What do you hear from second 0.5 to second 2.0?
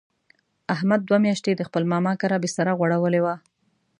احمد دوه میاشتې د خپل